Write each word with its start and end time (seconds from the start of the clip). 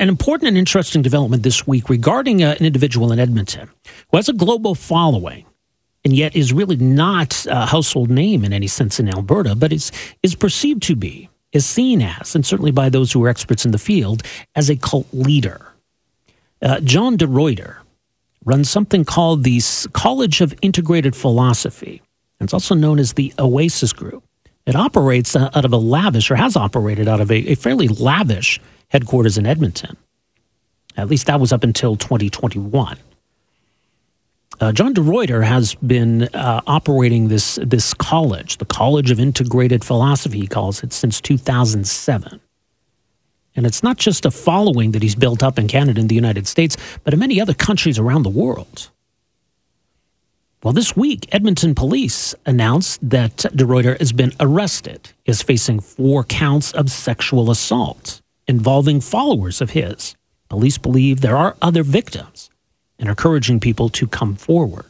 an 0.00 0.08
important 0.08 0.48
and 0.48 0.56
interesting 0.56 1.02
development 1.02 1.42
this 1.42 1.66
week 1.66 1.90
regarding 1.90 2.42
uh, 2.42 2.56
an 2.58 2.64
individual 2.64 3.12
in 3.12 3.20
Edmonton 3.20 3.68
who 4.10 4.16
has 4.16 4.30
a 4.30 4.32
global 4.32 4.74
following 4.74 5.44
and 6.04 6.16
yet 6.16 6.34
is 6.34 6.54
really 6.54 6.76
not 6.76 7.46
a 7.50 7.66
household 7.66 8.10
name 8.10 8.42
in 8.42 8.54
any 8.54 8.66
sense 8.66 8.98
in 8.98 9.10
Alberta, 9.10 9.54
but 9.54 9.74
is, 9.74 9.92
is 10.22 10.34
perceived 10.34 10.82
to 10.84 10.96
be, 10.96 11.28
is 11.52 11.66
seen 11.66 12.00
as, 12.00 12.34
and 12.34 12.46
certainly 12.46 12.70
by 12.70 12.88
those 12.88 13.12
who 13.12 13.22
are 13.22 13.28
experts 13.28 13.66
in 13.66 13.72
the 13.72 13.78
field, 13.78 14.22
as 14.56 14.70
a 14.70 14.76
cult 14.76 15.06
leader. 15.12 15.60
Uh, 16.62 16.80
John 16.80 17.18
de 17.18 17.26
runs 18.46 18.70
something 18.70 19.04
called 19.04 19.44
the 19.44 19.60
College 19.92 20.40
of 20.40 20.54
Integrated 20.62 21.14
Philosophy. 21.14 22.00
It's 22.40 22.54
also 22.54 22.74
known 22.74 22.98
as 22.98 23.12
the 23.12 23.34
Oasis 23.38 23.92
Group. 23.92 24.24
It 24.70 24.76
operates 24.76 25.34
out 25.34 25.64
of 25.64 25.72
a 25.72 25.76
lavish, 25.76 26.30
or 26.30 26.36
has 26.36 26.54
operated 26.54 27.08
out 27.08 27.20
of 27.20 27.28
a, 27.28 27.50
a 27.50 27.54
fairly 27.56 27.88
lavish 27.88 28.60
headquarters 28.86 29.36
in 29.36 29.44
Edmonton. 29.44 29.96
At 30.96 31.08
least 31.08 31.26
that 31.26 31.40
was 31.40 31.52
up 31.52 31.64
until 31.64 31.96
2021. 31.96 32.96
Uh, 34.60 34.70
John 34.70 34.92
de 34.92 35.00
Ruyter 35.00 35.44
has 35.44 35.74
been 35.74 36.22
uh, 36.34 36.60
operating 36.68 37.26
this 37.26 37.58
this 37.60 37.92
college, 37.94 38.58
the 38.58 38.64
College 38.64 39.10
of 39.10 39.18
Integrated 39.18 39.84
Philosophy, 39.84 40.38
he 40.38 40.46
calls 40.46 40.84
it, 40.84 40.92
since 40.92 41.20
2007. 41.20 42.40
And 43.56 43.66
it's 43.66 43.82
not 43.82 43.96
just 43.96 44.24
a 44.24 44.30
following 44.30 44.92
that 44.92 45.02
he's 45.02 45.16
built 45.16 45.42
up 45.42 45.58
in 45.58 45.66
Canada 45.66 46.00
and 46.00 46.08
the 46.08 46.14
United 46.14 46.46
States, 46.46 46.76
but 47.02 47.12
in 47.12 47.18
many 47.18 47.40
other 47.40 47.54
countries 47.54 47.98
around 47.98 48.22
the 48.22 48.30
world. 48.30 48.90
Well, 50.62 50.74
this 50.74 50.94
week, 50.94 51.26
Edmonton 51.32 51.74
police 51.74 52.34
announced 52.44 53.00
that 53.08 53.46
de 53.56 53.64
Ruyter 53.64 53.98
has 53.98 54.12
been 54.12 54.34
arrested, 54.38 55.10
is 55.24 55.40
facing 55.40 55.80
four 55.80 56.22
counts 56.22 56.72
of 56.72 56.90
sexual 56.90 57.50
assault 57.50 58.20
involving 58.46 59.00
followers 59.00 59.62
of 59.62 59.70
his. 59.70 60.14
Police 60.50 60.76
believe 60.76 61.22
there 61.22 61.36
are 61.36 61.56
other 61.62 61.82
victims 61.82 62.50
and 62.98 63.08
are 63.08 63.12
encouraging 63.12 63.58
people 63.58 63.88
to 63.88 64.06
come 64.06 64.34
forward. 64.36 64.84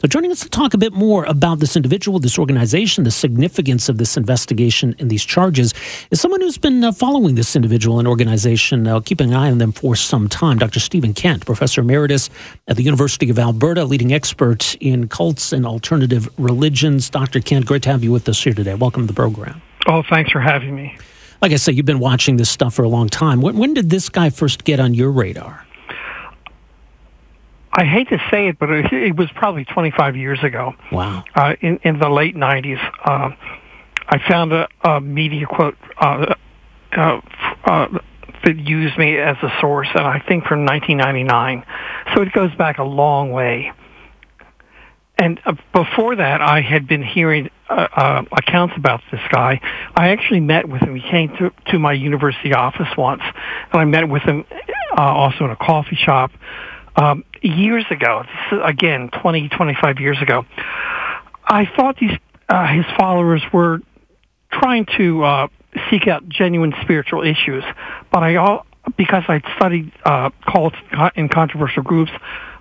So, 0.00 0.08
joining 0.08 0.32
us 0.32 0.40
to 0.40 0.48
talk 0.48 0.72
a 0.72 0.78
bit 0.78 0.94
more 0.94 1.24
about 1.24 1.58
this 1.58 1.76
individual, 1.76 2.18
this 2.20 2.38
organization, 2.38 3.04
the 3.04 3.10
significance 3.10 3.90
of 3.90 3.98
this 3.98 4.16
investigation 4.16 4.94
and 4.98 5.10
these 5.10 5.26
charges 5.26 5.74
is 6.10 6.18
someone 6.18 6.40
who's 6.40 6.56
been 6.56 6.82
uh, 6.82 6.90
following 6.90 7.34
this 7.34 7.54
individual 7.54 7.98
and 7.98 8.08
organization, 8.08 8.86
uh, 8.86 9.00
keeping 9.00 9.28
an 9.28 9.36
eye 9.36 9.50
on 9.50 9.58
them 9.58 9.72
for 9.72 9.94
some 9.94 10.26
time. 10.26 10.56
Dr. 10.56 10.80
Stephen 10.80 11.12
Kent, 11.12 11.44
professor 11.44 11.82
emeritus 11.82 12.30
at 12.66 12.78
the 12.78 12.82
University 12.82 13.28
of 13.28 13.38
Alberta, 13.38 13.84
leading 13.84 14.10
expert 14.10 14.74
in 14.76 15.06
cults 15.06 15.52
and 15.52 15.66
alternative 15.66 16.30
religions. 16.38 17.10
Dr. 17.10 17.40
Kent, 17.40 17.66
great 17.66 17.82
to 17.82 17.90
have 17.90 18.02
you 18.02 18.10
with 18.10 18.26
us 18.26 18.42
here 18.42 18.54
today. 18.54 18.72
Welcome 18.72 19.02
to 19.02 19.06
the 19.06 19.12
program. 19.12 19.60
Oh, 19.86 20.02
thanks 20.08 20.30
for 20.30 20.40
having 20.40 20.74
me. 20.74 20.96
Like 21.42 21.52
I 21.52 21.56
say, 21.56 21.72
you've 21.72 21.84
been 21.84 21.98
watching 21.98 22.38
this 22.38 22.48
stuff 22.48 22.72
for 22.72 22.84
a 22.84 22.88
long 22.88 23.10
time. 23.10 23.42
When, 23.42 23.58
when 23.58 23.74
did 23.74 23.90
this 23.90 24.08
guy 24.08 24.30
first 24.30 24.64
get 24.64 24.80
on 24.80 24.94
your 24.94 25.10
radar? 25.10 25.66
I 27.72 27.84
hate 27.84 28.08
to 28.08 28.18
say 28.30 28.48
it, 28.48 28.58
but 28.58 28.70
it, 28.70 28.92
it 28.92 29.16
was 29.16 29.30
probably 29.34 29.64
25 29.64 30.16
years 30.16 30.42
ago. 30.42 30.74
Wow. 30.90 31.24
Uh, 31.34 31.54
in, 31.60 31.78
in 31.84 31.98
the 31.98 32.08
late 32.08 32.34
90s, 32.34 32.80
uh, 33.04 33.30
I 34.08 34.18
found 34.28 34.52
a, 34.52 34.68
a 34.82 35.00
media 35.00 35.46
quote 35.46 35.76
uh, 35.98 36.34
uh, 36.92 37.20
uh, 37.64 37.86
that 38.44 38.56
used 38.56 38.98
me 38.98 39.18
as 39.18 39.36
a 39.42 39.52
source, 39.60 39.88
and 39.94 40.04
I 40.04 40.18
think 40.18 40.44
from 40.46 40.64
1999. 40.64 41.64
So 42.14 42.22
it 42.22 42.32
goes 42.32 42.54
back 42.56 42.78
a 42.78 42.84
long 42.84 43.30
way. 43.30 43.72
And 45.16 45.38
uh, 45.44 45.52
before 45.72 46.16
that, 46.16 46.40
I 46.40 46.62
had 46.62 46.88
been 46.88 47.04
hearing 47.04 47.50
uh, 47.68 47.86
uh, 47.94 48.22
accounts 48.32 48.74
about 48.76 49.02
this 49.12 49.20
guy. 49.30 49.60
I 49.94 50.08
actually 50.08 50.40
met 50.40 50.68
with 50.68 50.80
him. 50.80 50.96
He 50.96 51.08
came 51.08 51.28
to, 51.36 51.52
to 51.70 51.78
my 51.78 51.92
university 51.92 52.52
office 52.54 52.88
once, 52.96 53.22
and 53.72 53.80
I 53.80 53.84
met 53.84 54.08
with 54.08 54.22
him 54.22 54.44
uh, 54.96 55.00
also 55.02 55.44
in 55.44 55.50
a 55.50 55.56
coffee 55.56 55.96
shop 55.96 56.32
um, 56.96 57.24
years 57.42 57.84
ago, 57.90 58.24
again, 58.62 59.10
20, 59.22 59.48
25 59.48 60.00
years 60.00 60.20
ago, 60.20 60.44
I 61.44 61.66
thought 61.76 61.96
these 61.98 62.16
uh, 62.48 62.66
his 62.66 62.84
followers 62.98 63.42
were 63.52 63.80
trying 64.52 64.86
to 64.96 65.22
uh, 65.22 65.48
seek 65.88 66.08
out 66.08 66.28
genuine 66.28 66.74
spiritual 66.82 67.22
issues, 67.22 67.64
but 68.12 68.22
I 68.22 68.36
all 68.36 68.66
because 68.96 69.22
I'd 69.28 69.44
studied 69.56 69.92
uh, 70.04 70.30
cults 70.50 70.76
in 71.14 71.28
controversial 71.28 71.82
groups, 71.82 72.10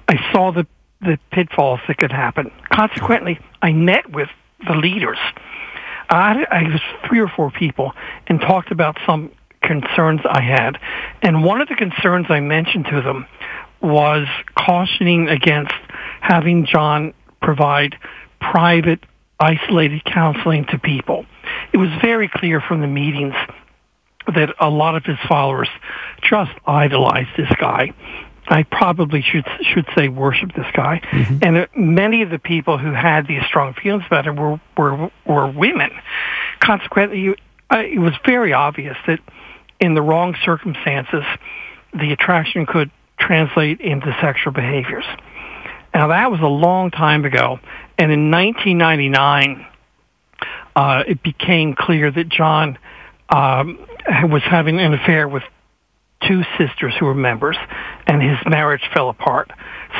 I 0.08 0.32
saw 0.32 0.52
the 0.52 0.68
the 1.02 1.18
pitfalls 1.32 1.80
that 1.88 1.98
could 1.98 2.12
happen. 2.12 2.52
Consequently, 2.70 3.40
I 3.62 3.72
met 3.72 4.12
with 4.12 4.30
the 4.68 4.74
leaders. 4.74 5.18
I, 6.10 6.46
I 6.52 6.64
was 6.64 6.82
three 7.08 7.20
or 7.20 7.30
four 7.30 7.52
people 7.52 7.94
and 8.28 8.42
talked 8.42 8.72
about 8.72 8.98
some 9.06 9.32
concerns 9.62 10.22
I 10.30 10.42
had, 10.42 10.78
and 11.22 11.44
one 11.44 11.62
of 11.62 11.70
the 11.70 11.76
concerns 11.76 12.28
I 12.30 12.42
mentioned 12.42 12.86
to 12.86 13.02
them 13.02 13.26
was 13.82 14.28
cautioning 14.56 15.30
against 15.30 15.74
having 16.22 16.66
John 16.66 17.14
provide 17.42 17.96
private, 18.40 19.00
isolated 19.40 20.04
counseling 20.04 20.66
to 20.66 20.80
people. 20.80 21.26
It 21.74 21.78
was 21.78 21.90
very 22.02 22.28
clear 22.28 22.62
from 22.62 22.82
the 22.82 22.88
meetings 22.88 23.36
that 24.36 24.54
a 24.60 24.70
lot 24.70 24.96
of 24.96 25.06
his 25.06 25.18
followers 25.28 25.70
just 26.22 26.52
idolized 26.66 27.30
this 27.38 27.50
guy. 27.60 27.94
I 28.48 28.64
probably 28.64 29.22
should 29.22 29.46
should 29.62 29.86
say 29.96 30.08
worship 30.08 30.54
this 30.56 30.66
guy, 30.74 31.02
mm-hmm. 31.04 31.38
and 31.44 31.58
uh, 31.58 31.68
many 31.76 32.24
of 32.24 32.32
the 32.32 32.40
people 32.40 32.80
who 32.80 32.92
had 32.92 33.28
these 33.28 33.44
strong 33.46 33.76
feelings 33.76 34.04
about 34.08 34.26
him 34.26 34.38
were 34.38 34.60
were 34.76 35.12
were 35.26 35.48
women. 35.48 35.92
Consequently, 36.60 37.36
uh, 37.72 37.78
it 37.78 38.00
was 38.00 38.14
very 38.26 38.52
obvious 38.52 38.98
that 39.06 39.20
in 39.80 39.94
the 39.94 40.02
wrong 40.02 40.36
circumstances, 40.44 41.24
the 41.94 42.12
attraction 42.12 42.66
could 42.66 42.90
translate 43.20 43.82
into 43.82 44.16
sexual 44.22 44.54
behaviors. 44.54 45.06
Now 45.94 46.08
that 46.08 46.32
was 46.32 46.40
a 46.42 46.48
long 46.48 46.92
time 46.92 47.26
ago, 47.26 47.60
and 47.98 48.12
in 48.12 48.32
1999, 48.32 49.66
uh, 50.76 51.04
it 51.08 51.22
became 51.24 51.74
clear 51.74 52.12
that 52.12 52.30
John 52.30 52.78
um, 53.30 53.86
was 54.24 54.42
having 54.44 54.80
an 54.80 54.94
affair 54.94 55.28
with 55.28 55.44
two 56.28 56.44
sisters 56.58 56.94
who 57.00 57.06
were 57.06 57.16
members, 57.16 57.58
and 58.06 58.22
his 58.22 58.38
marriage 58.48 58.84
fell 58.94 59.10
apart. 59.10 59.52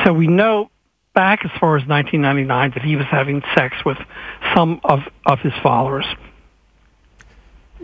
So 0.04 0.12
we 0.12 0.26
know 0.26 0.70
back 1.14 1.44
as 1.44 1.50
far 1.58 1.76
as 1.76 1.86
1999 1.86 2.72
that 2.74 2.82
he 2.82 2.96
was 2.96 3.06
having 3.06 3.42
sex 3.54 3.76
with 3.84 3.98
some 4.54 4.80
of, 4.84 5.00
of 5.26 5.40
his 5.40 5.52
followers. 5.62 6.06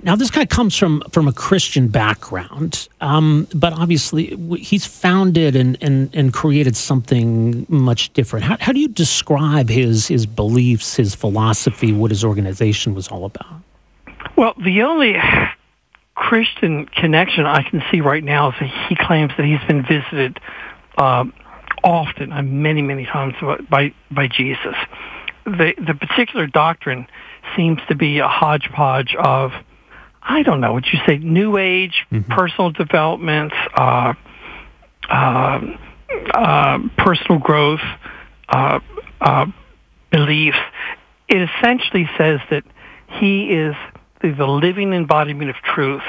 Now, 0.03 0.15
this 0.15 0.31
guy 0.31 0.47
comes 0.47 0.77
from 0.77 1.03
from 1.11 1.27
a 1.27 1.33
Christian 1.33 1.89
background, 1.89 2.89
um, 3.01 3.49
but 3.55 3.73
obviously 3.73 4.37
he's 4.59 4.87
founded 4.87 5.57
and, 5.57 5.77
and, 5.81 6.15
and 6.15 6.33
created 6.33 6.77
something 6.77 7.67
much 7.69 8.13
different. 8.13 8.45
How, 8.45 8.57
how 8.61 8.73
do 8.73 8.79
you 8.79 8.89
describe 8.89 9.69
his 9.69 10.07
his 10.07 10.27
beliefs, 10.27 10.97
his 10.97 11.15
philosophy, 11.15 11.93
what 11.93 12.11
his 12.11 12.25
organization 12.25 12.95
was 12.95 13.09
all 13.09 13.25
about? 13.25 13.63
Well, 14.37 14.55
the 14.63 14.83
only 14.83 15.17
Christian 16.15 16.87
connection 16.87 17.47
I 17.47 17.63
can 17.63 17.83
see 17.91 18.01
right 18.01 18.23
now 18.23 18.51
is 18.51 18.55
that 18.61 18.87
he 18.89 18.97
claims 18.97 19.33
that 19.37 19.47
he's 19.47 19.65
been 19.67 19.83
visited 19.83 20.39
uh, 20.99 21.25
often, 21.83 22.33
uh, 22.33 22.43
many 22.43 22.83
many 22.83 23.07
times 23.07 23.35
by 23.71 23.93
by 24.11 24.29
Jesus. 24.29 24.77
The 25.47 25.75
the 25.79 25.95
particular 25.95 26.47
doctrine 26.47 27.07
seems 27.57 27.81
to 27.89 27.95
be 27.95 28.19
a 28.19 28.29
hodgepodge 28.29 29.15
of 29.15 29.53
I 30.29 30.43
don't 30.43 30.61
know, 30.61 30.75
would 30.75 30.87
you 30.93 30.99
say 31.07 31.19
new 31.19 31.57
age, 31.57 32.05
mm-hmm. 32.11 32.33
personal 32.33 32.71
development, 32.73 33.53
uh, 33.75 34.15
uh, 35.09 35.61
uh, 36.35 36.79
personal 36.99 37.39
growth, 37.39 37.81
uh, 38.49 38.81
uh, 39.21 39.47
beliefs. 40.11 40.59
It 41.29 41.49
essentially 41.49 42.09
says 42.19 42.41
that 42.51 42.65
he 43.21 43.51
is 43.51 43.75
the, 44.21 44.33
the 44.33 44.47
living 44.47 44.93
embodiment 44.93 45.51
of 45.51 45.57
truth 45.57 46.03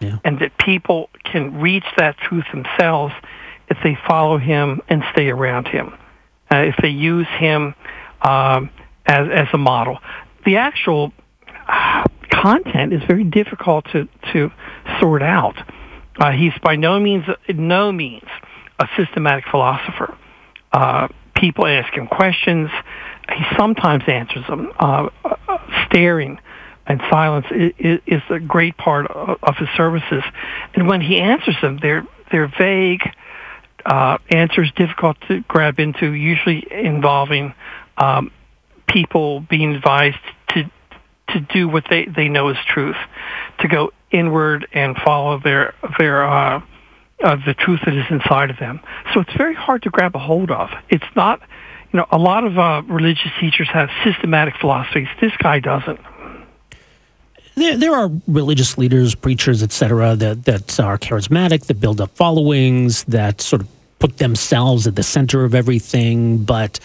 yeah. 0.00 0.18
and 0.24 0.38
that 0.40 0.56
people 0.58 1.10
can 1.24 1.60
reach 1.60 1.84
that 1.98 2.16
truth 2.16 2.44
themselves 2.52 3.12
if 3.68 3.76
they 3.84 3.98
follow 4.06 4.38
him 4.38 4.80
and 4.88 5.02
stay 5.12 5.28
around 5.28 5.68
him, 5.68 5.92
uh, 6.50 6.56
if 6.56 6.74
they 6.80 6.88
use 6.88 7.26
him 7.38 7.74
um, 8.22 8.70
as, 9.04 9.28
as 9.30 9.48
a 9.52 9.58
model. 9.58 9.98
The 10.46 10.56
actual 10.56 11.12
content 12.40 12.92
is 12.92 13.02
very 13.04 13.24
difficult 13.24 13.86
to, 13.92 14.08
to 14.32 14.50
sort 15.00 15.22
out. 15.22 15.56
Uh, 16.18 16.32
he's 16.32 16.52
by 16.62 16.76
no 16.76 16.98
means, 16.98 17.24
no 17.48 17.92
means 17.92 18.28
a 18.78 18.86
systematic 18.96 19.44
philosopher. 19.50 20.16
Uh, 20.72 21.08
people 21.34 21.66
ask 21.66 21.92
him 21.92 22.06
questions. 22.06 22.70
He 23.28 23.44
sometimes 23.56 24.04
answers 24.06 24.46
them. 24.46 24.72
Uh, 24.78 25.08
uh 25.24 25.58
staring 25.86 26.38
and 26.86 27.00
silence 27.10 27.46
is, 27.50 28.00
is, 28.06 28.22
a 28.30 28.40
great 28.40 28.76
part 28.76 29.06
of, 29.10 29.38
of, 29.42 29.56
his 29.56 29.68
services. 29.76 30.22
And 30.74 30.88
when 30.88 31.02
he 31.02 31.18
answers 31.18 31.56
them, 31.60 31.78
they're, 31.82 32.06
they're 32.32 32.50
vague, 32.58 33.02
uh, 33.84 34.16
answers 34.30 34.72
difficult 34.74 35.18
to 35.28 35.40
grab 35.40 35.78
into, 35.78 36.12
usually 36.12 36.66
involving 36.70 37.52
um, 37.98 38.30
people 38.86 39.40
being 39.40 39.74
advised 39.74 40.16
to 41.28 41.40
do 41.40 41.68
what 41.68 41.84
they, 41.88 42.06
they 42.06 42.28
know 42.28 42.48
is 42.48 42.56
truth, 42.66 42.96
to 43.60 43.68
go 43.68 43.92
inward 44.10 44.66
and 44.72 44.96
follow 44.96 45.38
their 45.38 45.74
their 45.98 46.24
uh, 46.24 46.62
uh, 47.22 47.36
the 47.44 47.54
truth 47.54 47.80
that 47.84 47.94
is 47.94 48.04
inside 48.10 48.50
of 48.50 48.58
them. 48.58 48.80
So 49.12 49.20
it's 49.20 49.32
very 49.36 49.54
hard 49.54 49.82
to 49.82 49.90
grab 49.90 50.14
a 50.14 50.18
hold 50.18 50.50
of. 50.50 50.70
It's 50.88 51.04
not, 51.16 51.40
you 51.92 51.98
know, 51.98 52.06
a 52.10 52.18
lot 52.18 52.44
of 52.44 52.58
uh, 52.58 52.82
religious 52.86 53.32
teachers 53.40 53.68
have 53.72 53.90
systematic 54.04 54.54
philosophies. 54.60 55.08
This 55.20 55.32
guy 55.38 55.58
doesn't. 55.58 55.98
There, 57.56 57.76
there 57.76 57.94
are 57.94 58.10
religious 58.28 58.78
leaders, 58.78 59.16
preachers, 59.16 59.64
etc., 59.64 60.14
that, 60.16 60.44
that 60.44 60.78
are 60.78 60.96
charismatic, 60.96 61.66
that 61.66 61.80
build 61.80 62.00
up 62.00 62.10
followings, 62.16 63.02
that 63.04 63.40
sort 63.40 63.62
of 63.62 63.68
put 63.98 64.18
themselves 64.18 64.86
at 64.86 64.94
the 64.94 65.02
center 65.02 65.44
of 65.44 65.56
everything. 65.56 66.44
But 66.44 66.78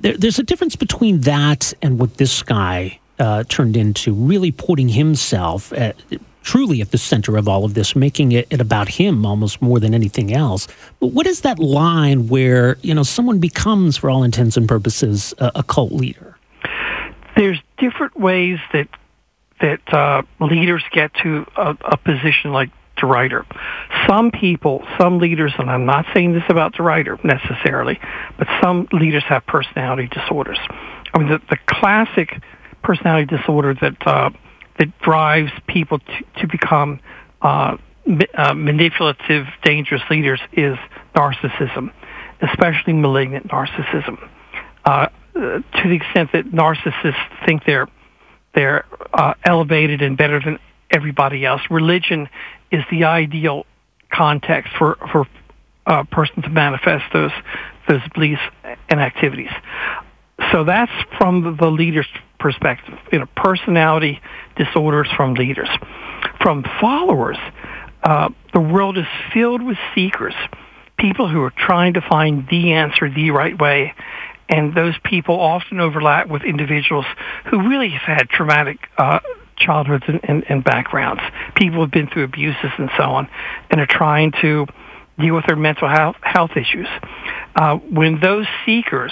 there, 0.00 0.16
there's 0.16 0.38
a 0.38 0.42
difference 0.42 0.74
between 0.74 1.20
that 1.22 1.74
and 1.82 1.98
what 1.98 2.16
this 2.16 2.42
guy 2.42 2.98
uh, 3.18 3.44
turned 3.44 3.76
into, 3.76 4.12
really 4.12 4.50
putting 4.50 4.88
himself 4.88 5.72
at, 5.72 5.96
truly 6.42 6.80
at 6.80 6.90
the 6.92 6.98
center 6.98 7.36
of 7.36 7.48
all 7.48 7.64
of 7.64 7.74
this, 7.74 7.96
making 7.96 8.32
it, 8.32 8.46
it, 8.50 8.60
about 8.60 8.88
him 8.88 9.26
almost 9.26 9.60
more 9.60 9.80
than 9.80 9.94
anything 9.94 10.32
else. 10.32 10.68
But 11.00 11.08
what 11.08 11.26
is 11.26 11.40
that 11.40 11.58
line 11.58 12.28
where 12.28 12.78
you 12.82 12.94
know 12.94 13.02
someone 13.02 13.38
becomes, 13.38 13.96
for 13.96 14.10
all 14.10 14.22
intents 14.22 14.56
and 14.56 14.68
purposes, 14.68 15.34
a, 15.38 15.52
a 15.56 15.62
cult 15.62 15.92
leader? 15.92 16.36
There's 17.36 17.58
different 17.78 18.18
ways 18.18 18.58
that 18.72 18.88
that 19.60 19.92
uh, 19.92 20.22
leaders 20.40 20.84
get 20.92 21.12
to 21.22 21.46
a, 21.56 21.76
a 21.82 21.96
position 21.96 22.52
like 22.52 22.70
DeRuyter. 22.98 23.44
Some 24.06 24.30
people, 24.30 24.86
some 24.98 25.18
leaders, 25.18 25.52
and 25.58 25.70
I'm 25.70 25.86
not 25.86 26.06
saying 26.14 26.32
this 26.32 26.44
about 26.48 26.74
DeRuyter 26.74 27.22
necessarily, 27.24 27.98
but 28.38 28.48
some 28.62 28.88
leaders 28.92 29.24
have 29.24 29.46
personality 29.46 30.08
disorders. 30.08 30.58
I 31.12 31.18
mean, 31.18 31.28
the, 31.28 31.40
the 31.50 31.58
classic 31.66 32.40
personality 32.82 33.36
disorder 33.36 33.74
that 33.74 34.06
uh, 34.06 34.30
that 34.78 34.98
drives 35.00 35.50
people 35.66 35.98
to, 35.98 36.40
to 36.40 36.46
become 36.46 37.00
uh, 37.42 37.76
uh, 38.34 38.54
manipulative, 38.54 39.46
dangerous 39.64 40.02
leaders 40.10 40.40
is 40.52 40.76
narcissism, 41.14 41.92
especially 42.40 42.92
malignant 42.92 43.48
narcissism. 43.48 44.28
Uh, 44.84 45.08
to 45.34 45.62
the 45.84 45.94
extent 45.94 46.30
that 46.32 46.46
narcissists 46.46 47.44
think 47.44 47.64
they're 47.64 47.88
they're 48.54 48.86
uh, 49.12 49.34
elevated 49.44 50.00
and 50.00 50.16
better 50.16 50.40
than 50.42 50.58
everybody 50.90 51.44
else, 51.44 51.60
religion 51.70 52.28
is 52.70 52.82
the 52.90 53.04
ideal 53.04 53.66
context 54.10 54.72
for 54.78 54.96
for 55.12 55.26
a 55.86 56.04
person 56.04 56.42
to 56.42 56.48
manifest 56.48 57.04
those 57.12 57.32
those 57.88 58.00
beliefs 58.14 58.40
and 58.88 59.00
activities. 59.00 59.50
So 60.52 60.64
that's 60.64 60.92
from 61.18 61.56
the 61.60 61.70
leader's 61.70 62.08
perspective. 62.46 62.94
You 63.10 63.18
know, 63.18 63.26
personality 63.34 64.20
disorders 64.56 65.08
from 65.16 65.34
leaders. 65.34 65.68
From 66.40 66.64
followers, 66.80 67.38
uh, 68.04 68.28
the 68.52 68.60
world 68.60 68.96
is 68.98 69.06
filled 69.34 69.62
with 69.62 69.76
seekers, 69.96 70.34
people 70.96 71.28
who 71.28 71.42
are 71.42 71.52
trying 71.56 71.94
to 71.94 72.00
find 72.00 72.46
the 72.48 72.74
answer 72.74 73.10
the 73.12 73.32
right 73.32 73.58
way. 73.58 73.94
And 74.48 74.76
those 74.76 74.94
people 75.02 75.40
often 75.40 75.80
overlap 75.80 76.28
with 76.28 76.44
individuals 76.44 77.04
who 77.50 77.68
really 77.68 77.88
have 77.88 78.02
had 78.02 78.28
traumatic 78.28 78.78
uh, 78.96 79.18
childhoods 79.56 80.04
and, 80.06 80.20
and, 80.22 80.44
and 80.48 80.62
backgrounds. 80.62 81.22
People 81.56 81.80
have 81.80 81.90
been 81.90 82.06
through 82.06 82.24
abuses 82.24 82.70
and 82.78 82.90
so 82.96 83.02
on, 83.02 83.28
and 83.70 83.80
are 83.80 83.88
trying 83.90 84.30
to 84.40 84.66
deal 85.18 85.34
with 85.34 85.46
their 85.46 85.56
mental 85.56 85.88
health, 85.88 86.14
health 86.22 86.52
issues. 86.52 86.86
Uh, 87.56 87.76
when 87.78 88.20
those 88.20 88.46
seekers 88.64 89.10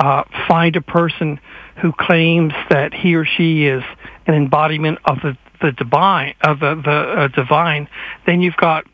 uh, 0.00 0.24
find 0.48 0.76
a 0.76 0.80
person 0.82 1.40
who 1.80 1.92
claims 1.92 2.52
that 2.68 2.92
he 2.92 3.14
or 3.14 3.24
she 3.24 3.66
is 3.66 3.82
an 4.26 4.34
embodiment 4.34 4.98
of 5.04 5.18
the, 5.22 5.36
the 5.60 5.72
divine, 5.72 6.34
of 6.42 6.60
the, 6.60 6.74
the 6.74 6.90
uh, 6.90 7.28
divine, 7.28 7.88
then 8.26 8.40
you've 8.40 8.56
got 8.56 8.84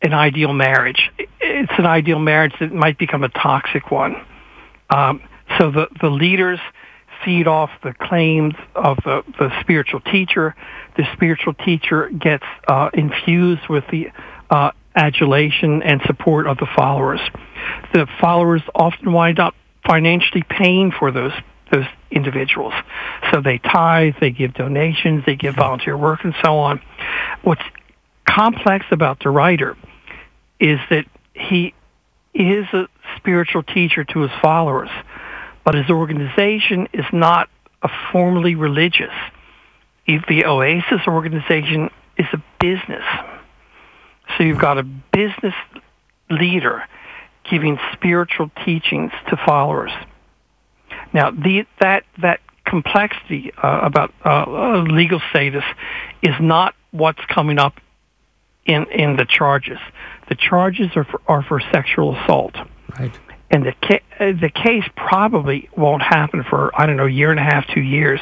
an 0.00 0.12
ideal 0.12 0.52
marriage. 0.52 1.10
It's 1.40 1.72
an 1.78 1.86
ideal 1.86 2.18
marriage 2.18 2.54
that 2.60 2.72
might 2.72 2.98
become 2.98 3.24
a 3.24 3.28
toxic 3.28 3.90
one. 3.90 4.16
Um, 4.90 5.22
so 5.58 5.70
the, 5.70 5.88
the 6.00 6.08
leaders 6.08 6.58
feed 7.24 7.46
off 7.46 7.70
the 7.82 7.94
claims 7.94 8.54
of 8.74 8.96
the, 9.04 9.22
the 9.38 9.60
spiritual 9.60 10.00
teacher. 10.00 10.54
The 10.96 11.04
spiritual 11.12 11.54
teacher 11.54 12.08
gets 12.10 12.44
uh, 12.66 12.90
infused 12.92 13.68
with 13.68 13.84
the 13.90 14.10
uh, 14.50 14.72
adulation 14.96 15.82
and 15.82 16.00
support 16.06 16.46
of 16.46 16.58
the 16.58 16.66
followers. 16.74 17.20
The 17.92 18.06
followers 18.20 18.62
often 18.74 19.12
wind 19.12 19.38
up 19.38 19.54
financially 19.86 20.42
paying 20.48 20.90
for 20.90 21.10
those 21.10 21.32
those 21.72 21.86
individuals. 22.10 22.74
So 23.32 23.40
they 23.40 23.58
tithe, 23.58 24.14
they 24.20 24.30
give 24.30 24.54
donations, 24.54 25.24
they 25.26 25.34
give 25.34 25.56
volunteer 25.56 25.96
work, 25.96 26.22
and 26.22 26.34
so 26.44 26.58
on. 26.58 26.80
What's 27.42 27.62
complex 28.28 28.86
about 28.90 29.18
DeRuyter 29.20 29.76
is 30.60 30.78
that 30.90 31.06
he 31.34 31.74
is 32.34 32.66
a 32.72 32.86
spiritual 33.16 33.62
teacher 33.62 34.04
to 34.04 34.20
his 34.20 34.30
followers, 34.40 34.90
but 35.64 35.74
his 35.74 35.90
organization 35.90 36.88
is 36.92 37.06
not 37.12 37.48
a 37.82 37.88
formally 38.12 38.54
religious. 38.54 39.14
The 40.06 40.44
Oasis 40.44 41.06
organization 41.06 41.90
is 42.16 42.26
a 42.32 42.42
business. 42.60 43.04
So 44.36 44.44
you've 44.44 44.58
got 44.58 44.78
a 44.78 44.82
business 44.82 45.54
leader 46.30 46.84
giving 47.50 47.78
spiritual 47.92 48.50
teachings 48.64 49.12
to 49.28 49.36
followers. 49.36 49.90
Now, 51.12 51.30
the, 51.30 51.66
that 51.80 52.04
that 52.20 52.40
complexity 52.64 53.52
uh, 53.62 53.80
about 53.82 54.12
uh, 54.24 54.82
legal 54.82 55.20
status 55.30 55.64
is 56.22 56.34
not 56.40 56.74
what's 56.90 57.24
coming 57.26 57.58
up 57.58 57.74
in 58.64 58.86
in 58.86 59.16
the 59.16 59.26
charges. 59.26 59.78
The 60.28 60.34
charges 60.36 60.90
are 60.96 61.04
for, 61.04 61.20
are 61.26 61.42
for 61.42 61.60
sexual 61.72 62.16
assault. 62.16 62.54
Right. 62.98 63.18
And 63.50 63.66
the 63.66 63.74
ca- 63.82 64.02
uh, 64.18 64.32
the 64.40 64.50
case 64.50 64.84
probably 64.96 65.68
won't 65.76 66.02
happen 66.02 66.44
for 66.48 66.70
I 66.74 66.86
don't 66.86 66.96
know 66.96 67.06
a 67.06 67.10
year 67.10 67.30
and 67.30 67.40
a 67.40 67.42
half, 67.42 67.66
two 67.74 67.82
years, 67.82 68.20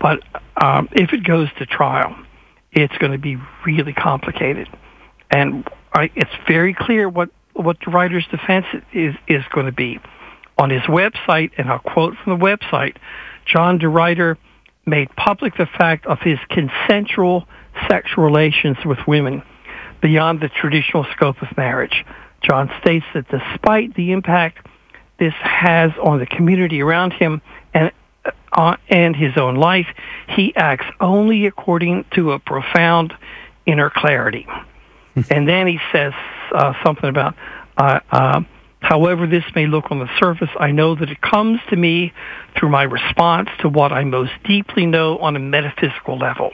but 0.00 0.22
um, 0.62 0.88
if 0.92 1.12
it 1.12 1.24
goes 1.24 1.48
to 1.58 1.66
trial, 1.66 2.14
it's 2.72 2.96
going 2.98 3.12
to 3.12 3.18
be 3.18 3.38
really 3.64 3.94
complicated, 3.94 4.68
and 5.30 5.66
I, 5.94 6.10
it's 6.14 6.30
very 6.46 6.74
clear 6.74 7.08
what 7.08 7.30
what 7.54 7.80
DeRuyter's 7.80 8.26
defense 8.30 8.66
is 8.92 9.14
is 9.26 9.44
going 9.52 9.66
to 9.66 9.72
be. 9.72 9.98
On 10.60 10.68
his 10.68 10.82
website, 10.82 11.52
and 11.56 11.70
I'll 11.70 11.78
quote 11.78 12.14
from 12.22 12.38
the 12.38 12.44
website, 12.44 12.96
John 13.46 13.78
DeRuyter 13.78 14.36
made 14.84 15.08
public 15.16 15.56
the 15.56 15.64
fact 15.64 16.04
of 16.04 16.18
his 16.20 16.38
consensual 16.50 17.46
sexual 17.88 18.24
relations 18.24 18.76
with 18.84 18.98
women 19.06 19.42
beyond 20.02 20.40
the 20.40 20.50
traditional 20.50 21.06
scope 21.16 21.40
of 21.40 21.56
marriage. 21.56 22.04
John 22.42 22.70
states 22.82 23.06
that 23.14 23.26
despite 23.30 23.94
the 23.94 24.12
impact 24.12 24.66
this 25.18 25.32
has 25.40 25.92
on 26.02 26.18
the 26.18 26.26
community 26.26 26.82
around 26.82 27.14
him 27.14 27.40
and 27.72 27.90
uh, 28.52 28.76
and 28.90 29.16
his 29.16 29.38
own 29.38 29.54
life, 29.54 29.86
he 30.28 30.54
acts 30.54 30.84
only 31.00 31.46
according 31.46 32.04
to 32.14 32.32
a 32.32 32.38
profound 32.38 33.14
inner 33.64 33.88
clarity. 33.88 34.46
and 35.30 35.48
then 35.48 35.66
he 35.66 35.78
says 35.90 36.12
uh, 36.54 36.74
something 36.84 37.08
about 37.08 37.34
uh, 37.78 38.00
uh, 38.10 38.40
However 38.80 39.26
this 39.26 39.44
may 39.54 39.66
look 39.66 39.90
on 39.90 39.98
the 39.98 40.08
surface, 40.18 40.48
I 40.58 40.72
know 40.72 40.94
that 40.94 41.10
it 41.10 41.20
comes 41.20 41.60
to 41.68 41.76
me 41.76 42.12
through 42.58 42.70
my 42.70 42.82
response 42.82 43.48
to 43.60 43.68
what 43.68 43.92
I 43.92 44.04
most 44.04 44.32
deeply 44.44 44.86
know 44.86 45.18
on 45.18 45.36
a 45.36 45.38
metaphysical 45.38 46.18
level. 46.18 46.50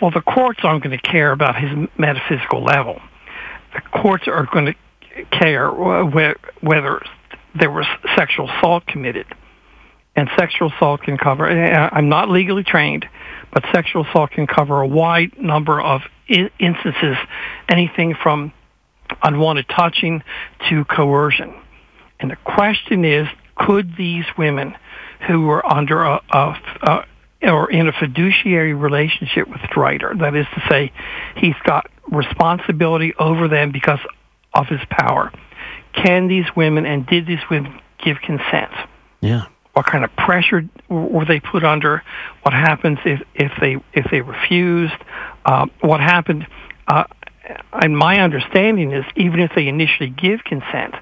Well, 0.00 0.10
the 0.10 0.20
courts 0.20 0.60
aren't 0.62 0.84
going 0.84 0.96
to 0.96 1.02
care 1.02 1.32
about 1.32 1.56
his 1.56 1.70
metaphysical 1.96 2.62
level. 2.62 3.00
The 3.74 3.80
courts 3.80 4.28
are 4.28 4.46
going 4.52 4.66
to 4.66 4.74
care 5.30 5.70
whether 5.70 7.02
there 7.58 7.70
was 7.70 7.86
sexual 8.16 8.50
assault 8.50 8.86
committed. 8.86 9.26
And 10.14 10.28
sexual 10.36 10.70
assault 10.70 11.02
can 11.02 11.16
cover, 11.16 11.48
I'm 11.48 12.10
not 12.10 12.28
legally 12.28 12.64
trained, 12.64 13.06
but 13.52 13.64
sexual 13.72 14.04
assault 14.06 14.32
can 14.32 14.46
cover 14.46 14.82
a 14.82 14.86
wide 14.86 15.40
number 15.40 15.80
of 15.80 16.02
instances, 16.28 17.16
anything 17.68 18.14
from 18.22 18.52
unwanted 19.22 19.68
touching 19.68 20.22
to 20.68 20.84
coercion. 20.84 21.54
And 22.20 22.30
the 22.30 22.36
question 22.36 23.04
is, 23.04 23.26
could 23.56 23.96
these 23.96 24.24
women 24.38 24.76
who 25.26 25.42
were 25.42 25.64
under 25.70 26.02
a, 26.02 26.20
a, 26.30 26.56
a 26.82 27.04
or 27.44 27.70
in 27.70 27.88
a 27.88 27.92
fiduciary 27.92 28.72
relationship 28.72 29.48
with 29.48 29.60
DeRuyter, 29.62 30.20
that 30.20 30.36
is 30.36 30.46
to 30.54 30.62
say, 30.68 30.92
he's 31.36 31.56
got 31.64 31.90
responsibility 32.10 33.14
over 33.18 33.48
them 33.48 33.72
because 33.72 33.98
of 34.54 34.66
his 34.68 34.80
power. 34.88 35.32
Can 35.92 36.28
these 36.28 36.46
women 36.56 36.86
and 36.86 37.06
did 37.06 37.26
these 37.26 37.40
women 37.50 37.80
give 38.04 38.18
consent? 38.20 38.70
Yeah. 39.20 39.46
What 39.72 39.86
kind 39.86 40.04
of 40.04 40.14
pressure 40.16 40.68
were 40.88 41.24
they 41.24 41.40
put 41.40 41.64
under? 41.64 42.02
What 42.42 42.52
happens 42.52 42.98
if, 43.04 43.20
if 43.34 43.52
they 43.60 43.76
if 43.94 44.06
they 44.10 44.20
refused? 44.20 44.94
Uh, 45.44 45.66
what 45.80 46.00
happened? 46.00 46.46
Uh, 46.86 47.04
and 47.72 47.96
my 47.96 48.20
understanding 48.20 48.92
is 48.92 49.04
even 49.16 49.40
if 49.40 49.52
they 49.54 49.68
initially 49.68 50.10
give 50.10 50.44
consent 50.44 50.94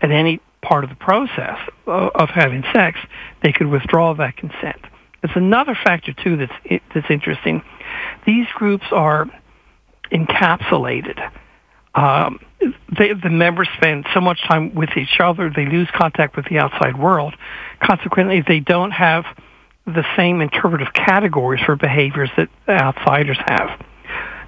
at 0.00 0.10
any 0.10 0.40
part 0.62 0.84
of 0.84 0.90
the 0.90 0.96
process 0.96 1.58
of 1.86 2.30
having 2.30 2.64
sex, 2.72 2.98
they 3.42 3.52
could 3.52 3.66
withdraw 3.66 4.14
that 4.14 4.36
consent. 4.36 4.80
It's 5.22 5.36
another 5.36 5.74
factor 5.74 6.12
too 6.12 6.36
that's 6.36 6.82
that's 6.94 7.10
interesting. 7.10 7.62
These 8.26 8.46
groups 8.54 8.86
are 8.90 9.26
encapsulated 10.12 11.18
um, 11.94 12.40
they, 12.98 13.12
the 13.12 13.30
members 13.30 13.68
spend 13.76 14.06
so 14.12 14.20
much 14.20 14.42
time 14.42 14.74
with 14.74 14.90
each 14.96 15.20
other, 15.20 15.50
they 15.54 15.66
lose 15.66 15.88
contact 15.94 16.36
with 16.36 16.46
the 16.46 16.58
outside 16.58 16.98
world. 16.98 17.34
Consequently, 17.80 18.42
they 18.46 18.60
don't 18.60 18.90
have 18.90 19.24
the 19.86 20.04
same 20.16 20.40
interpretive 20.40 20.92
categories 20.92 21.62
for 21.64 21.76
behaviors 21.76 22.30
that 22.36 22.48
outsiders 22.68 23.38
have. 23.46 23.84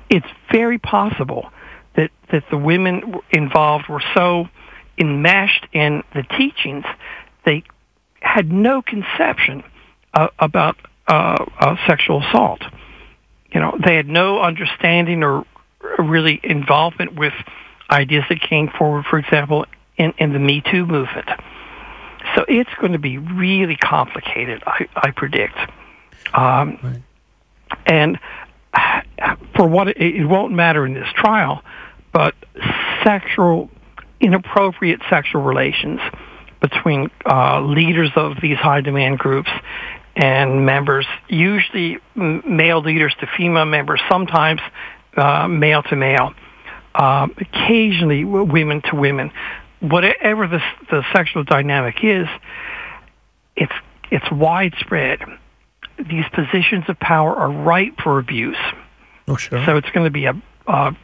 It's 0.08 0.26
very 0.50 0.78
possible 0.78 1.50
that, 1.94 2.10
that 2.30 2.44
the 2.50 2.58
women 2.58 3.20
involved 3.30 3.88
were 3.88 4.02
so 4.14 4.48
enmeshed 4.98 5.66
in 5.72 6.02
the 6.14 6.22
teachings, 6.22 6.84
they 7.44 7.64
had 8.20 8.50
no 8.50 8.82
conception 8.82 9.62
uh, 10.14 10.28
about 10.38 10.76
uh, 11.06 11.44
uh, 11.58 11.76
sexual 11.86 12.22
assault. 12.22 12.62
You 13.52 13.60
know, 13.60 13.78
they 13.84 13.96
had 13.96 14.08
no 14.08 14.40
understanding 14.40 15.22
or 15.22 15.44
really 15.98 16.40
involvement 16.42 17.14
with 17.14 17.32
ideas 17.90 18.24
that 18.28 18.40
came 18.40 18.68
forward, 18.68 19.04
for 19.06 19.18
example, 19.18 19.66
in, 19.96 20.12
in 20.18 20.32
the 20.32 20.38
Me 20.38 20.60
Too 20.60 20.84
movement. 20.86 21.28
So 22.34 22.44
it's 22.48 22.74
going 22.80 22.92
to 22.92 22.98
be 22.98 23.18
really 23.18 23.76
complicated, 23.76 24.62
I, 24.66 24.88
I 24.96 25.10
predict. 25.12 25.56
Um, 26.34 26.78
right. 26.82 27.02
And 27.86 28.18
for 29.56 29.66
what 29.66 29.88
it, 29.88 29.96
it 29.98 30.26
won't 30.26 30.52
matter 30.52 30.86
in 30.86 30.94
this 30.94 31.08
trial, 31.14 31.62
but 32.12 32.34
sexual, 33.04 33.70
inappropriate 34.20 35.00
sexual 35.10 35.42
relations 35.42 36.00
between 36.60 37.10
uh, 37.24 37.60
leaders 37.60 38.10
of 38.16 38.36
these 38.40 38.56
high 38.56 38.80
demand 38.80 39.18
groups 39.18 39.50
and 40.16 40.64
members, 40.64 41.06
usually 41.28 41.98
male 42.14 42.80
leaders 42.80 43.14
to 43.20 43.26
female 43.36 43.66
members, 43.66 44.00
sometimes 44.08 44.60
uh, 45.16 45.46
male 45.46 45.82
to 45.82 45.96
male, 45.96 46.32
uh, 46.94 47.28
occasionally 47.38 48.24
women 48.24 48.80
to 48.82 48.96
women. 48.96 49.30
Whatever 49.80 50.48
the, 50.48 50.60
the 50.90 51.04
sexual 51.14 51.44
dynamic 51.44 51.96
is, 52.02 52.26
it's 53.54 53.72
it's 54.10 54.30
widespread. 54.30 55.20
These 55.98 56.24
positions 56.32 56.84
of 56.88 56.98
power 56.98 57.34
are 57.34 57.50
ripe 57.50 58.00
for 58.02 58.18
abuse. 58.18 58.56
Oh, 59.28 59.36
sure. 59.36 59.64
So 59.66 59.76
it's 59.76 59.90
going 59.90 60.04
to 60.04 60.10
be 60.10 60.26
a, 60.26 60.40
a, 60.66 60.96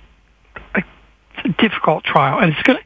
a 0.74 0.82
difficult 1.58 2.04
trial, 2.04 2.38
and 2.38 2.52
it's 2.52 2.62
going 2.62 2.78
to 2.78 2.84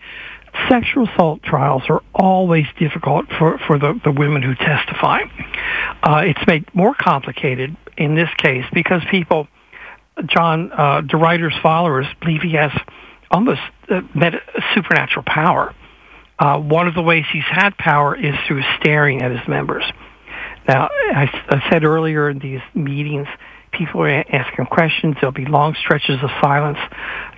sexual 0.69 1.09
assault 1.09 1.43
trials 1.43 1.83
are 1.89 2.03
always 2.15 2.67
difficult 2.79 3.27
for, 3.39 3.59
for 3.67 3.79
the, 3.79 4.01
the 4.05 4.11
women 4.11 4.43
who 4.43 4.55
testify. 4.55 5.23
Uh, 6.03 6.23
it's 6.25 6.47
made 6.47 6.65
more 6.75 6.95
complicated 6.95 7.77
in 7.97 8.15
this 8.15 8.31
case 8.39 8.65
because 8.73 9.03
people, 9.11 9.49
John 10.27 10.73
uh, 10.73 11.03
DeRuyter's 11.03 11.57
followers, 11.63 12.07
believe 12.21 12.43
he 12.43 12.55
has 12.55 12.73
almost 13.31 13.61
uh, 13.91 14.01
supernatural 14.75 15.25
power. 15.27 15.75
Uh, 16.39 16.59
one 16.59 16.87
of 16.87 16.95
the 16.95 17.03
ways 17.03 17.25
he's 17.33 17.45
had 17.45 17.77
power 17.79 18.15
is 18.15 18.35
through 18.47 18.63
staring 18.79 19.23
at 19.23 19.31
his 19.31 19.47
members. 19.49 19.85
Now, 20.69 20.89
I, 20.91 21.31
I 21.49 21.71
said 21.71 21.85
earlier 21.85 22.29
in 22.29 22.39
these 22.39 22.61
meetings, 22.75 23.29
people 23.77 24.03
are 24.03 24.25
asking 24.33 24.67
questions. 24.67 25.17
There'll 25.21 25.33
be 25.33 25.47
long 25.47 25.75
stretches 25.75 26.23
of 26.23 26.31
silence. 26.41 26.79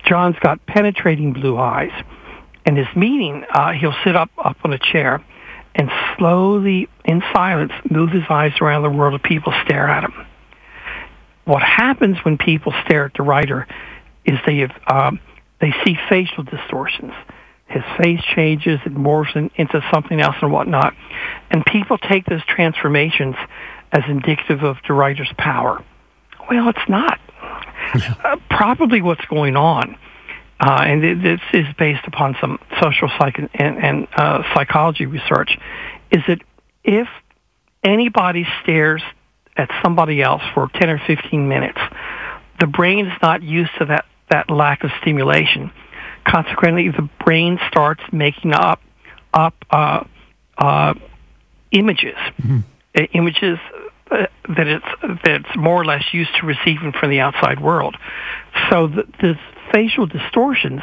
John's 0.05 0.37
got 0.39 0.65
penetrating 0.65 1.33
blue 1.33 1.57
eyes. 1.57 1.91
In 2.65 2.75
his 2.75 2.87
meeting, 2.95 3.43
uh, 3.51 3.71
he'll 3.73 3.95
sit 4.03 4.15
up, 4.15 4.29
up 4.37 4.57
on 4.63 4.73
a 4.73 4.79
chair 4.79 5.23
and 5.75 5.89
slowly, 6.17 6.89
in 7.05 7.21
silence, 7.33 7.71
move 7.89 8.11
his 8.11 8.23
eyes 8.29 8.53
around 8.61 8.83
the 8.83 8.89
world 8.89 9.13
of 9.13 9.23
people 9.23 9.53
stare 9.65 9.87
at 9.87 10.03
him. 10.03 10.13
What 11.45 11.61
happens 11.61 12.17
when 12.23 12.37
people 12.37 12.73
stare 12.85 13.05
at 13.05 13.13
DeRuyter 13.13 13.65
is 14.25 14.37
they 14.45 14.59
have, 14.59 14.71
um, 14.87 15.19
they 15.61 15.73
see 15.85 15.97
facial 16.09 16.43
distortions. 16.43 17.13
His 17.67 17.83
face 17.97 18.21
changes, 18.35 18.79
it 18.85 18.93
morphs 18.93 19.35
in, 19.35 19.51
into 19.55 19.81
something 19.93 20.19
else 20.19 20.35
and 20.41 20.51
whatnot. 20.51 20.95
And 21.51 21.65
people 21.65 21.97
take 21.97 22.25
those 22.25 22.43
transformations 22.45 23.35
as 23.91 24.03
indicative 24.07 24.63
of 24.63 24.77
DeRuyter's 24.87 25.31
power. 25.37 25.83
Well, 26.49 26.69
it's 26.69 26.89
not. 26.89 27.19
Yeah. 27.95 28.13
Uh, 28.23 28.35
probably 28.51 29.01
what's 29.01 29.25
going 29.25 29.55
on, 29.55 29.97
uh, 30.59 30.83
and 30.85 31.23
this 31.23 31.39
is 31.53 31.65
based 31.79 32.05
upon 32.05 32.35
some 32.39 32.59
social 32.79 33.09
psych 33.17 33.39
and, 33.39 33.49
and 33.55 34.07
uh, 34.15 34.43
psychology 34.53 35.07
research, 35.07 35.57
is 36.11 36.21
that 36.27 36.37
if 36.83 37.07
anybody 37.83 38.45
stares 38.61 39.01
at 39.57 39.71
somebody 39.81 40.21
else 40.21 40.43
for 40.53 40.69
10 40.75 40.89
or 40.89 41.01
15 41.07 41.47
minutes, 41.47 41.79
the 42.59 42.67
brain 42.67 43.07
is 43.07 43.17
not 43.23 43.41
used 43.41 43.71
to 43.79 43.85
that 43.85 44.05
that 44.29 44.51
lack 44.51 44.83
of 44.83 44.91
stimulation. 45.01 45.71
Consequently, 46.25 46.89
the 46.89 47.09
brain 47.25 47.59
starts 47.69 48.03
making 48.11 48.53
up 48.53 48.81
up 49.33 49.55
uh, 49.71 50.03
uh, 50.57 50.93
images, 51.71 52.17
mm-hmm. 52.39 52.59
uh, 52.95 53.01
images 53.13 53.57
that 54.09 54.67
it's 54.67 54.85
that 55.01 55.41
it's 55.41 55.55
more 55.55 55.81
or 55.81 55.85
less 55.85 56.03
used 56.11 56.31
to 56.39 56.45
receiving 56.45 56.91
from 56.91 57.09
the 57.09 57.19
outside 57.19 57.59
world. 57.59 57.95
So 58.69 58.87
the, 58.87 59.03
the 59.21 59.39
facial 59.71 60.07
distortions 60.07 60.81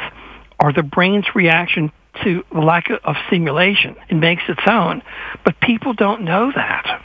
are 0.59 0.73
the 0.73 0.83
brain's 0.83 1.25
reaction 1.35 1.91
to 2.23 2.43
the 2.51 2.59
lack 2.59 2.89
of 2.89 3.15
stimulation. 3.27 3.95
It 4.09 4.15
makes 4.15 4.43
its 4.47 4.61
own, 4.67 5.03
but 5.43 5.59
people 5.59 5.93
don't 5.93 6.23
know 6.23 6.51
that. 6.55 7.03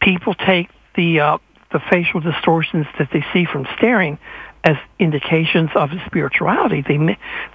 People 0.00 0.34
take 0.34 0.68
the 0.96 1.20
uh, 1.20 1.38
the 1.72 1.80
facial 1.90 2.20
distortions 2.20 2.86
that 2.98 3.10
they 3.12 3.24
see 3.32 3.44
from 3.44 3.66
staring 3.76 4.18
as 4.64 4.76
indications 4.98 5.70
of 5.74 5.90
spirituality. 6.06 6.82
They 6.82 6.96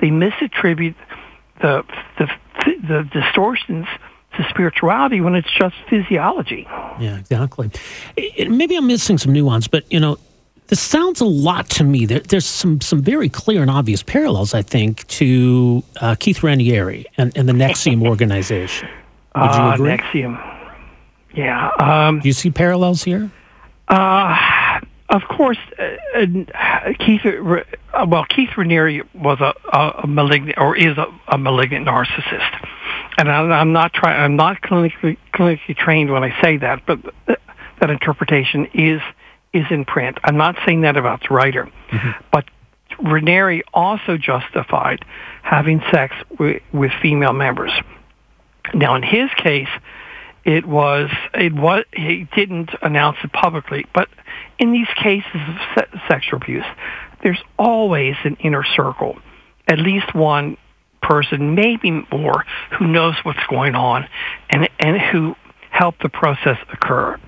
they 0.01 0.09
misattribute 0.09 0.95
the 1.61 1.83
the 2.17 2.27
the 2.65 3.09
distortions 3.11 3.87
to 4.37 4.47
spirituality 4.49 5.21
when 5.21 5.35
it's 5.35 5.51
just 5.51 5.75
physiology. 5.89 6.67
Yeah, 6.99 7.17
exactly. 7.17 7.71
maybe 8.47 8.75
I'm 8.75 8.87
missing 8.87 9.17
some 9.17 9.33
nuance, 9.33 9.67
but 9.67 9.91
you 9.91 9.99
know, 9.99 10.17
this 10.67 10.79
sounds 10.79 11.21
a 11.21 11.25
lot 11.25 11.69
to 11.71 11.83
me. 11.83 12.05
There, 12.05 12.19
there's 12.19 12.45
some 12.45 12.81
some 12.81 13.01
very 13.01 13.29
clear 13.29 13.61
and 13.61 13.69
obvious 13.69 14.01
parallels, 14.01 14.53
I 14.53 14.61
think, 14.61 15.05
to 15.07 15.83
uh, 16.01 16.15
Keith 16.15 16.39
Raniere 16.39 17.05
and, 17.17 17.35
and 17.37 17.47
the 17.47 17.53
NXIVM 17.53 18.07
organization. 18.07 18.87
Would 19.35 19.43
you 19.43 19.49
uh, 19.49 19.73
agree? 19.73 19.97
NXIVM. 19.97 20.53
Yeah. 21.35 21.69
Um, 21.79 22.19
Do 22.19 22.27
you 22.27 22.33
see 22.33 22.51
parallels 22.51 23.03
here? 23.03 23.29
Uh, 23.87 24.79
of 25.09 25.23
course, 25.27 25.57
uh, 25.77 26.25
uh, 26.53 26.93
Keith. 26.99 27.21
Uh, 27.25 28.05
well, 28.07 28.25
Keith 28.25 28.49
Raniere 28.55 29.03
was 29.13 29.39
a, 29.41 29.53
a, 30.03 30.07
malignant 30.07 30.57
or 30.57 30.75
is 30.75 30.97
a, 30.97 31.05
a 31.27 31.37
malignant 31.37 31.87
narcissist, 31.87 32.67
and 33.17 33.29
I'm 33.31 33.73
not 33.73 33.93
trying. 33.93 34.19
I'm 34.19 34.35
not 34.35 34.61
clinically 34.61 35.17
clinically 35.33 35.75
trained 35.75 36.11
when 36.11 36.23
I 36.23 36.41
say 36.41 36.57
that, 36.57 36.85
but 36.85 36.99
that 37.79 37.89
interpretation 37.89 38.67
is 38.73 39.01
is 39.53 39.65
in 39.69 39.85
print. 39.85 40.17
I'm 40.23 40.37
not 40.37 40.55
saying 40.65 40.81
that 40.81 40.97
about 40.97 41.21
DeRuyter, 41.21 41.71
mm-hmm. 41.89 42.23
but 42.31 42.45
Raniere 42.99 43.61
also 43.73 44.17
justified 44.17 45.05
having 45.43 45.81
sex 45.91 46.15
with, 46.39 46.61
with 46.71 46.91
female 47.01 47.33
members. 47.33 47.71
Now, 48.73 48.95
in 48.95 49.03
his 49.03 49.29
case, 49.37 49.69
it 50.43 50.65
was 50.65 51.09
it 51.33 51.53
was 51.53 51.85
he 51.93 52.27
didn't 52.35 52.71
announce 52.81 53.17
it 53.23 53.31
publicly, 53.31 53.85
but 53.93 54.09
in 54.59 54.71
these 54.71 54.87
cases 54.95 55.35
of 55.35 55.55
se- 55.75 55.99
sexual 56.07 56.37
abuse, 56.41 56.65
there's 57.21 57.41
always 57.57 58.15
an 58.23 58.37
inner 58.39 58.63
circle, 58.63 59.17
at 59.67 59.79
least 59.79 60.13
one 60.13 60.57
person, 61.03 61.55
maybe 61.55 61.91
more, 62.11 62.45
who 62.77 62.87
knows 62.87 63.15
what's 63.23 63.45
going 63.49 63.75
on 63.75 64.07
and 64.49 64.69
and 64.79 64.99
who 64.99 65.35
helped 65.69 66.01
the 66.01 66.09
process 66.09 66.57
occur. 66.71 67.19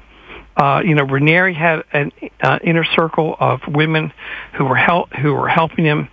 Uh, 0.57 0.81
you 0.85 0.95
know, 0.95 1.05
Raniere 1.05 1.53
had 1.53 1.83
an 1.91 2.11
uh, 2.41 2.59
inner 2.63 2.85
circle 2.85 3.35
of 3.39 3.61
women 3.67 4.13
who 4.53 4.65
were 4.65 4.75
help 4.75 5.13
who 5.13 5.33
were 5.33 5.49
helping 5.49 5.85
him 5.85 6.09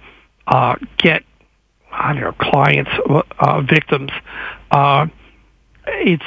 uh, 0.46 0.76
get 0.98 1.22
I 1.92 2.14
don't 2.14 2.22
know 2.22 2.32
clients, 2.32 2.90
uh, 3.38 3.60
victims. 3.62 4.10
Uh, 4.70 5.06
it's 5.86 6.24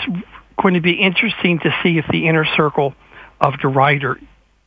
going 0.61 0.75
to 0.75 0.81
be 0.81 0.93
interesting 0.93 1.59
to 1.59 1.75
see 1.81 1.97
if 1.97 2.05
the 2.09 2.27
inner 2.27 2.45
circle 2.45 2.93
of 3.41 3.55
DeRuyter 3.55 4.15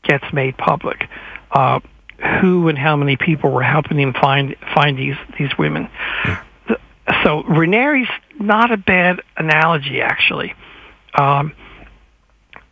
gets 0.02 0.24
made 0.32 0.56
public. 0.56 1.08
Uh, 1.50 1.80
who 2.40 2.68
and 2.68 2.76
how 2.76 2.96
many 2.96 3.16
people 3.16 3.50
were 3.50 3.62
helping 3.62 3.98
him 3.98 4.12
find 4.12 4.56
find 4.74 4.98
these 4.98 5.16
these 5.38 5.56
women? 5.56 5.88
Yeah. 6.24 6.42
So 7.24 7.42
Raniere's 7.42 8.08
not 8.38 8.70
a 8.70 8.76
bad 8.76 9.22
analogy, 9.36 10.00
actually. 10.00 10.54
Um, 11.14 11.52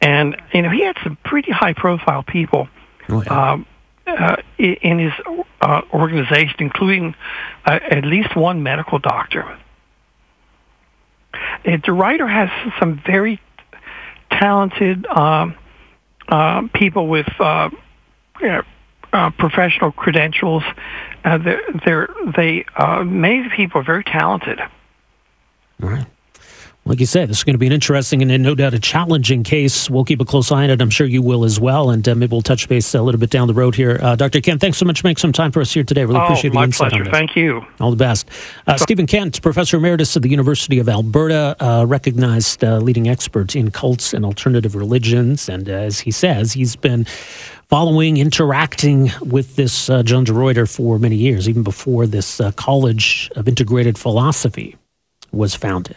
and 0.00 0.36
you 0.52 0.62
know 0.62 0.70
he 0.70 0.82
had 0.82 0.96
some 1.02 1.16
pretty 1.24 1.52
high 1.52 1.72
profile 1.72 2.22
people 2.22 2.68
oh, 3.08 3.22
yeah. 3.22 3.52
um, 3.52 3.66
uh, 4.06 4.36
in 4.58 4.98
his 4.98 5.12
uh, 5.60 5.82
organization, 5.92 6.56
including 6.58 7.14
uh, 7.64 7.78
at 7.90 8.04
least 8.04 8.36
one 8.36 8.62
medical 8.62 8.98
doctor. 8.98 9.58
And 11.64 11.82
DeRuyter 11.82 12.30
has 12.30 12.48
some 12.78 13.02
very 13.04 13.40
talented 14.30 15.06
um, 15.06 15.56
uh, 16.28 16.68
people 16.74 17.08
with 17.08 17.28
uh, 17.40 17.70
you 18.40 18.48
know, 18.48 18.62
uh, 19.16 19.30
professional 19.30 19.92
credentials. 19.92 20.62
Uh, 21.24 21.38
they're, 21.38 21.62
they're, 21.84 22.08
they 22.36 22.64
uh, 22.76 23.02
many 23.02 23.48
people 23.56 23.80
are 23.80 23.84
very 23.84 24.04
talented. 24.04 24.60
All 25.82 25.88
right. 25.88 26.06
Like 26.86 27.00
you 27.00 27.06
said, 27.06 27.28
this 27.28 27.38
is 27.38 27.44
going 27.44 27.54
to 27.54 27.58
be 27.58 27.66
an 27.66 27.72
interesting 27.72 28.22
and 28.22 28.42
no 28.44 28.54
doubt 28.54 28.72
a 28.72 28.78
challenging 28.78 29.42
case. 29.42 29.90
We'll 29.90 30.04
keep 30.04 30.20
a 30.20 30.24
close 30.24 30.52
eye 30.52 30.62
on 30.62 30.70
it. 30.70 30.80
I'm 30.80 30.88
sure 30.88 31.04
you 31.04 31.20
will 31.20 31.44
as 31.44 31.58
well. 31.58 31.90
And 31.90 32.08
uh, 32.08 32.14
maybe 32.14 32.30
we'll 32.30 32.42
touch 32.42 32.68
base 32.68 32.94
a 32.94 33.02
little 33.02 33.18
bit 33.18 33.28
down 33.28 33.48
the 33.48 33.54
road 33.54 33.74
here. 33.74 33.98
Uh, 34.00 34.14
Dr. 34.14 34.40
Kent, 34.40 34.60
thanks 34.60 34.78
so 34.78 34.84
much 34.84 35.00
for 35.00 35.08
making 35.08 35.20
some 35.20 35.32
time 35.32 35.50
for 35.50 35.60
us 35.60 35.72
here 35.72 35.82
today. 35.82 36.04
Really 36.04 36.20
oh, 36.20 36.24
appreciate 36.24 36.52
the 36.52 36.60
insight 36.60 36.90
pleasure. 36.90 37.02
on 37.02 37.10
this. 37.10 37.12
Thank 37.12 37.34
you. 37.34 37.66
All 37.80 37.90
the 37.90 37.96
best. 37.96 38.28
Uh, 38.68 38.76
Stephen 38.76 39.08
Kent, 39.08 39.42
Professor 39.42 39.78
Emeritus 39.78 40.16
at 40.16 40.22
the 40.22 40.28
University 40.28 40.78
of 40.78 40.88
Alberta, 40.88 41.56
uh, 41.58 41.84
recognized 41.86 42.62
uh, 42.62 42.78
leading 42.78 43.08
expert 43.08 43.56
in 43.56 43.72
cults 43.72 44.14
and 44.14 44.24
alternative 44.24 44.76
religions. 44.76 45.48
And 45.48 45.68
as 45.68 45.98
he 45.98 46.12
says, 46.12 46.52
he's 46.52 46.76
been 46.76 47.04
following, 47.68 48.16
interacting 48.16 49.10
with 49.20 49.56
this 49.56 49.90
uh, 49.90 50.02
John 50.02 50.24
de 50.24 50.32
Ruyter 50.32 50.68
for 50.68 50.98
many 50.98 51.16
years, 51.16 51.48
even 51.48 51.62
before 51.62 52.06
this 52.06 52.40
uh, 52.40 52.52
College 52.52 53.30
of 53.36 53.48
Integrated 53.48 53.98
Philosophy 53.98 54.76
was 55.32 55.54
founded. 55.54 55.96